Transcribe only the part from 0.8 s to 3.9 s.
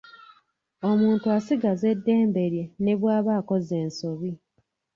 Omuntu asigaza eddembe lye ne bw'aba akoze